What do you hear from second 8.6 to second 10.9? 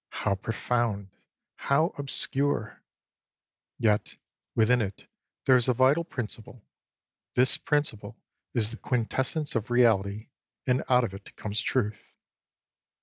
the Quintessence of Reality, and